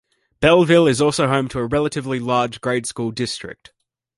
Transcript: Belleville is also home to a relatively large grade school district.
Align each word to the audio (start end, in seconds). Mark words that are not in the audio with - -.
Belleville 0.39 0.87
is 0.87 0.99
also 0.99 1.27
home 1.27 1.47
to 1.49 1.59
a 1.59 1.67
relatively 1.67 2.19
large 2.19 2.59
grade 2.59 2.87
school 2.87 3.11
district. 3.11 3.71